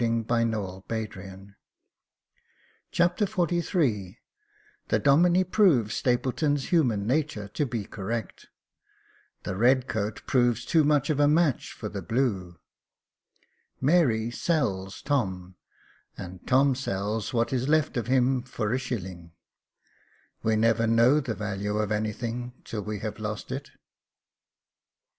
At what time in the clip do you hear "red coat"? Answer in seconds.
9.56-10.22